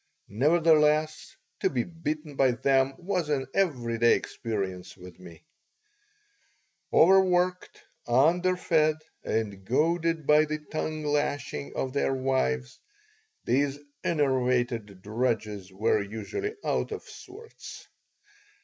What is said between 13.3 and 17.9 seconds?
these enervated drudges were usually out of sorts.